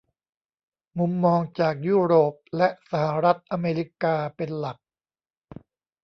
[0.99, 4.77] มุมมองจากยุโรปและสหรัฐอเมริกาเป็นหลัก